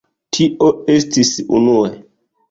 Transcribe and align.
Tio 0.35 0.69
estis 0.93 1.31
unue. 1.59 1.91